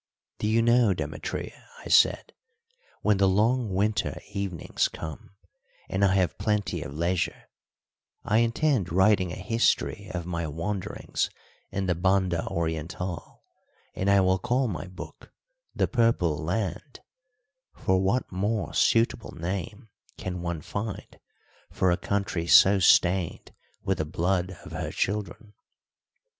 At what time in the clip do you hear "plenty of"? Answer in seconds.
6.39-6.91